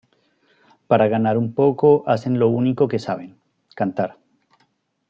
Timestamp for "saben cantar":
2.97-4.17